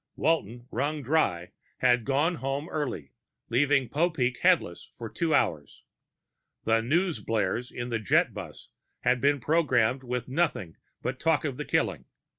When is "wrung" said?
0.71-1.03